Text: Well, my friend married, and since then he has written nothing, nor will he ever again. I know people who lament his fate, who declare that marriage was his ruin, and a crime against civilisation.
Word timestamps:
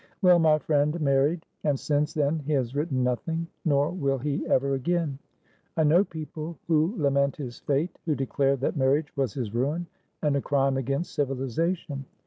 Well, 0.23 0.39
my 0.39 0.57
friend 0.57 0.99
married, 0.99 1.45
and 1.63 1.79
since 1.79 2.11
then 2.11 2.39
he 2.39 2.53
has 2.53 2.73
written 2.75 3.03
nothing, 3.03 3.45
nor 3.65 3.91
will 3.91 4.17
he 4.17 4.47
ever 4.47 4.73
again. 4.73 5.19
I 5.77 5.83
know 5.83 6.03
people 6.03 6.57
who 6.67 6.95
lament 6.97 7.35
his 7.35 7.59
fate, 7.59 7.99
who 8.07 8.15
declare 8.15 8.55
that 8.55 8.75
marriage 8.75 9.15
was 9.15 9.35
his 9.35 9.53
ruin, 9.53 9.85
and 10.23 10.35
a 10.35 10.41
crime 10.41 10.77
against 10.77 11.13
civilisation. 11.13 12.05